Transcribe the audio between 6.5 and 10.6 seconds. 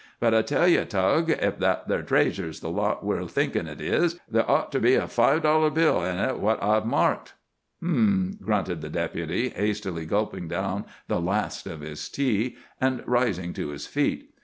I've marked." "H'm!" grunted the Deputy, hastily gulping